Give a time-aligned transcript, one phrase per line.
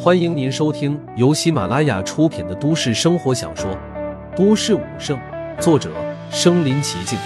[0.00, 3.68] 欢迎您收听由喜马拉雅出品的都市生活小说
[4.36, 5.18] 《都市武圣》，
[5.60, 5.92] 作者：
[6.30, 7.18] 身临其境，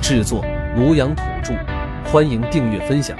[0.00, 0.42] 制作：
[0.74, 1.52] 庐阳土著。
[2.10, 3.14] 欢迎订阅分享。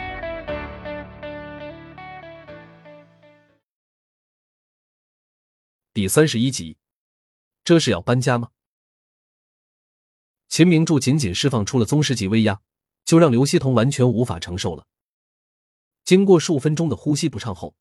[5.93, 6.79] 第三十一集，
[7.63, 8.49] 这是要搬家吗？
[10.49, 12.63] 秦明柱仅仅释放出了宗师级威压，
[13.05, 14.87] 就让刘希彤完全无法承受了。
[16.07, 17.75] 经过数分钟的呼吸不畅后，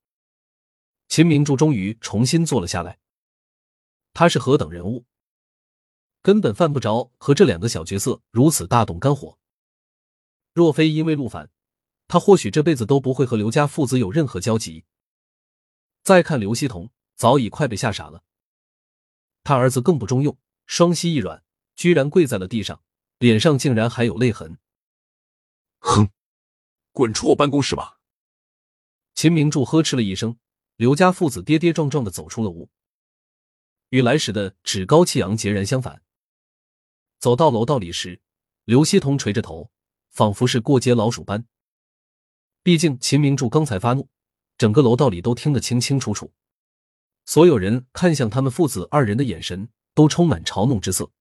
[1.07, 2.99] 秦明柱终于重新坐了下来。
[4.13, 5.05] 他是何等人物，
[6.21, 9.37] 根本犯不着和这两个小角色如此大动肝火。
[10.53, 11.51] 若非因为陆凡，
[12.07, 14.85] 他或许这辈子都不会和刘家父子有任何交集。
[16.03, 18.23] 再看刘希同，早已快被吓傻了。
[19.43, 21.43] 他儿子更不中用，双膝一软，
[21.75, 22.81] 居然跪在了地上，
[23.19, 24.57] 脸上竟然还有泪痕。
[25.79, 26.09] 哼，
[26.91, 27.99] 滚出我办公室吧！
[29.13, 30.39] 秦明柱呵斥了一声，
[30.77, 32.69] 刘家父子跌跌撞撞的走出了屋，
[33.89, 36.03] 与来时的趾高气扬截然相反。
[37.17, 38.21] 走到楼道里时，
[38.63, 39.71] 刘希同垂着头，
[40.11, 41.47] 仿佛是过街老鼠般。
[42.61, 44.07] 毕竟秦明柱刚才发怒，
[44.55, 46.31] 整个楼道里都听得清清楚楚。
[47.25, 51.11] 所有人看向他们父子二人的眼神都充满嘲弄之色。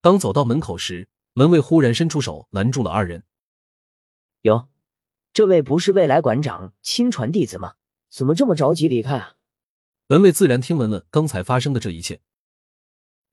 [0.00, 3.22] 当走到门口时，门卫忽然伸出手拦住了二人。
[4.42, 4.68] 哟。
[5.32, 7.74] 这位不是未来馆长亲传弟子吗？
[8.10, 9.36] 怎么这么着急离开啊？
[10.08, 12.20] 门卫自然听闻了刚才发生的这一切。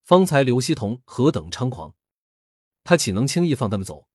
[0.03, 1.95] 方才刘希同何等猖狂，
[2.83, 4.08] 他岂能轻易放他们走？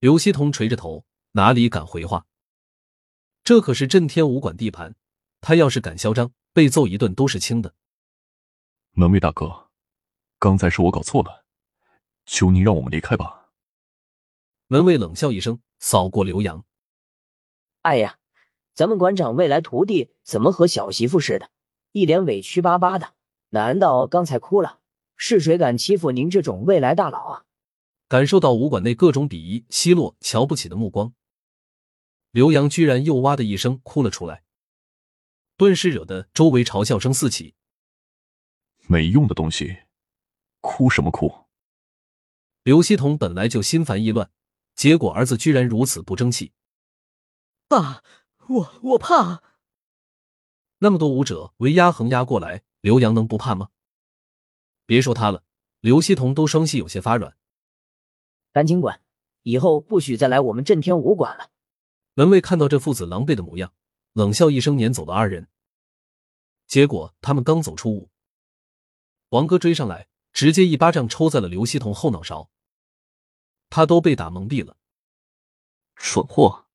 [0.00, 2.26] 刘希同垂着头，哪里敢回话？
[3.44, 4.96] 这可是震天武馆地盘，
[5.40, 7.74] 他要是敢嚣张，被揍一顿都是轻的。
[8.92, 9.70] 门卫大哥，
[10.38, 11.44] 刚才是我搞错了，
[12.26, 13.50] 求您让我们离开吧。
[14.66, 15.60] 门卫冷笑一声。
[15.84, 16.64] 扫过刘洋，
[17.80, 18.20] 哎呀，
[18.74, 21.50] 咱们馆长未来徒弟怎么和小媳妇似的，
[21.92, 23.14] 一脸委屈巴巴的？
[23.50, 24.80] 难道刚才哭了？
[25.16, 27.44] 是谁敢欺负您这种未来大佬啊？
[28.08, 31.14] 感受到武馆内各种鄙夷、奚落、瞧不起的目光，
[32.30, 34.42] 刘洋居然又哇的一声哭了出来，
[35.56, 37.54] 顿时惹得周围嘲笑声四起。
[38.88, 39.78] 没用的东西，
[40.60, 41.46] 哭什么哭？
[42.62, 44.30] 刘希同本来就心烦意乱。
[44.74, 46.52] 结果儿子居然如此不争气，
[47.68, 48.02] 爸，
[48.48, 49.42] 我我怕。
[50.78, 53.70] 那么多武者围压横压过来，刘洋能不怕吗？
[54.84, 55.44] 别说他了，
[55.80, 57.36] 刘希同都双膝有些发软。
[58.52, 59.00] 赶紧滚，
[59.42, 61.50] 以后不许再来我们震天武馆了。
[62.14, 63.72] 门卫看到这父子狼狈的模样，
[64.12, 65.48] 冷笑一声，撵走了二人。
[66.66, 68.10] 结果他们刚走出屋，
[69.30, 72.50] 王哥追上来，直接一巴掌抽在了刘希同后脑勺。
[73.70, 74.76] 他都被打蒙蔽了，
[75.96, 76.66] 蠢货！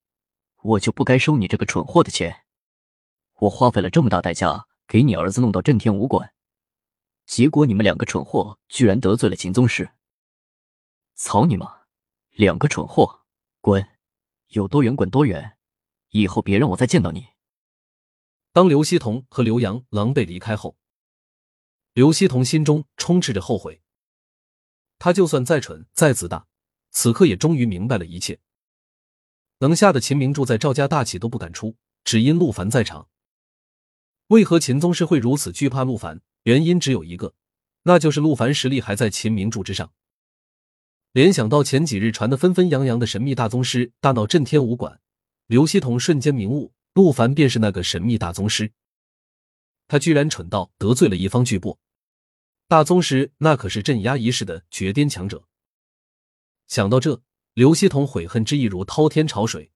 [0.68, 2.44] 我就不该收你这个蠢货的钱。
[3.40, 6.34] 我花费了这么大代价给你儿子弄到震天武馆，
[7.24, 9.92] 结果你们两个蠢货居然得罪了秦宗师！
[11.14, 11.86] 操你妈！
[12.30, 13.22] 两个蠢货，
[13.60, 13.88] 滚！
[14.48, 15.56] 有多远滚多远，
[16.10, 17.28] 以后别让我再见到你。
[18.52, 20.76] 当刘希同和刘洋狼狈离开后，
[21.94, 23.82] 刘希同心中充斥着后悔。
[24.98, 26.46] 他就算再蠢再自大。
[26.90, 28.40] 此刻也终于明白了一切，
[29.60, 33.08] 能吓得秦明柱在赵家大气都不敢出，只因陆凡在场。
[34.28, 36.20] 为何秦宗师会如此惧怕陆凡？
[36.44, 37.34] 原因只有一个，
[37.82, 39.92] 那就是陆凡实力还在秦明柱之上。
[41.12, 45.00] 联想到前几日传的纷纷扬扬的神秘大宗师大闹震天武馆，
[45.46, 48.72] 刘希同瞬间明悟，陆凡便是那个神秘大宗师。
[49.88, 51.78] 他居然蠢到得罪了一方巨擘，
[52.68, 55.44] 大宗师那可是镇压一世的绝巅强者。
[56.66, 57.22] 想到这，
[57.58, 59.72] 刘希同悔恨之意如滔天潮水。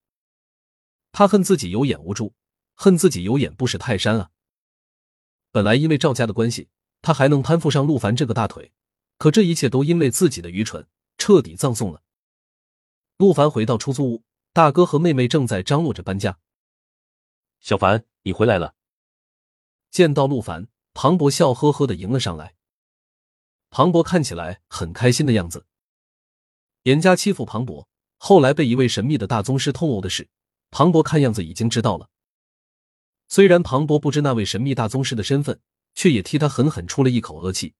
[1.10, 2.32] 他恨自己有眼无珠，
[2.74, 4.30] 恨自己有眼不识泰山啊！
[5.50, 6.68] 本来因为赵家的关系，
[7.00, 8.72] 他还能攀附上陆凡这个大腿，
[9.18, 10.86] 可这一切都因为自己的愚蠢，
[11.18, 12.04] 彻底葬送了。
[13.16, 16.38] 陆凡回到出租屋，大哥和妹妹正在张罗着搬家。
[17.58, 18.76] 小凡，你回来了。
[19.90, 22.54] 见到陆凡，庞博笑呵呵的迎了上来。
[23.70, 25.66] 庞博看起来很开心的样子。
[26.82, 30.28] 严家欺负庞博，后来被一位神秘的大宗师痛殴的事，
[30.70, 32.10] 庞博看样子已经知道了。
[33.28, 35.60] 虽然庞博不知那位神秘大宗师的身份，
[35.94, 37.74] 却也替他狠狠出了一口恶气。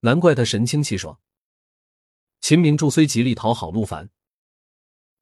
[0.00, 1.20] 难怪他神清气爽。
[2.40, 4.10] 秦明柱虽极力讨好陆凡，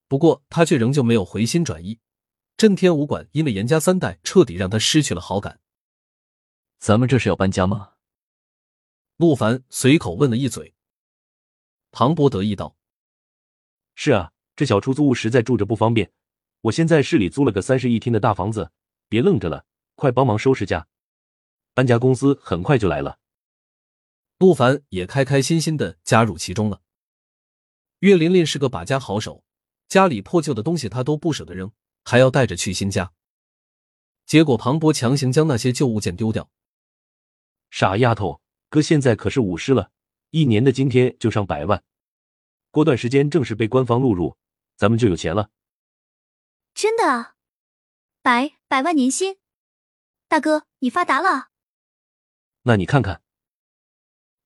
[0.06, 1.99] 不过他却仍旧没有回心转意。
[2.56, 5.61] 震天武馆因为严家三代彻底让他失去了好感。
[6.79, 7.94] 咱们这是要搬家吗？
[9.17, 10.75] 陆凡随口问了一嘴。
[11.90, 12.76] 庞博得意道
[13.94, 16.12] ：“是啊，这小出租屋实在住着不方便。
[16.62, 18.73] 我先在市里租了个三室一厅的大房子，
[19.08, 19.64] 别愣着了，
[19.94, 20.88] 快帮忙收拾家，
[21.73, 23.19] 搬家公司很快就来了。
[24.38, 26.81] 陆凡也开开心心的加入其中了。
[28.00, 29.44] 岳琳琳是个把家好手，
[29.88, 31.73] 家里破旧的东西她都不舍得扔，
[32.05, 33.12] 还要带着去新家。
[34.26, 36.50] 结果庞博强行将那些旧物件丢掉。
[37.70, 39.90] 傻丫头，哥现在可是武师了，
[40.30, 41.82] 一年的津贴就上百万，
[42.70, 44.36] 过段时间正式被官方录入，
[44.76, 45.50] 咱们就有钱了。
[46.75, 47.34] 真的啊，
[48.22, 49.38] 百百万年薪，
[50.28, 51.48] 大哥你发达了。
[52.62, 53.22] 那你看看。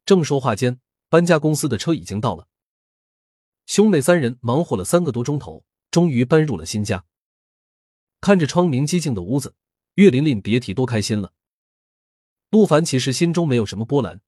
[0.05, 2.49] 正说话间，搬家公司的车已经到了。
[3.67, 7.05] 兄妹三人忙活了三个多钟头，终于搬入了新家。
[8.21, 9.57] 看着窗明几净的屋子，
[9.95, 11.33] 岳琳琳别提多开心了。
[12.51, 14.21] 陆凡其实心中没有什么波澜，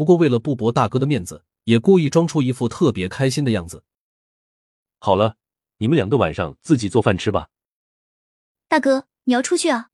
[0.00, 3.84] 不过为了不驳大哥的面子，也故意装出一副特别开心的样子。
[4.98, 5.36] 好了，
[5.76, 7.50] 你们两个晚上自己做饭吃吧。
[8.66, 9.90] 大哥，你要出去啊？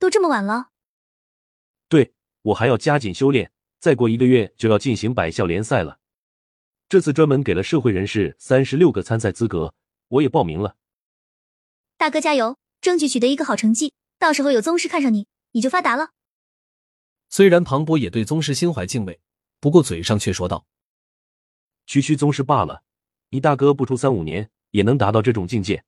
[0.00, 0.70] 都这么晚了。
[1.88, 6.00] 对，我还要加紧修炼，再过一个月就要进行百校联赛了。
[6.88, 9.72] 这次专门给了社会人士三十六个参赛资格，
[10.08, 10.74] 我也报名了。
[11.96, 16.10] 大哥加油，争取取得一个好成绩，到时候有宗师看上你，你就发达了。
[17.32, 19.18] 虽然庞博也对宗师心怀敬畏，
[19.58, 20.66] 不过嘴上却说道
[21.88, 22.82] ：“区区宗师罢了，
[23.30, 25.82] 你大哥不出三五年也能达到这种境界。”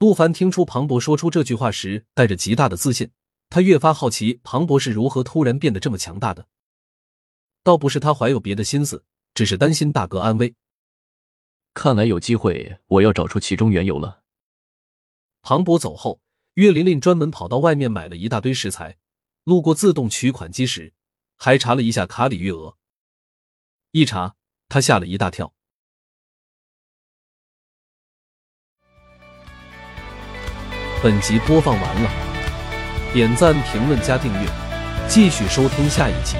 [0.00, 3.12] 陆凡听出庞博说出这句话时带着极大的自信，
[3.48, 6.48] 他越发好奇庞博是如何突然变得这么强大的。
[7.62, 9.04] 倒不是他怀有别的心思。
[9.32, 10.54] 只是担心大哥安危。
[11.74, 14.22] 看来有机会，我要找出其中缘由了。
[15.42, 16.22] 庞博走后，
[16.54, 18.96] 岳琳琳专门跑到外面买了一大堆食材。
[19.46, 20.92] 路过自动取款机时，
[21.36, 22.76] 还查了一下卡里余额。
[23.92, 24.34] 一查，
[24.68, 25.54] 他吓了一大跳。
[31.00, 34.48] 本集播放完了，点赞、评论、加订阅，
[35.08, 36.34] 继续收听下一集。